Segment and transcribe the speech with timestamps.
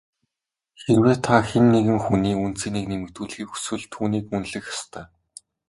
[0.81, 5.05] Хэрвээ та хэн нэгэн хүний үнэ цэнийг нэмэгдүүлэхийг хүсвэл түүнийг үнэлэх ёстой.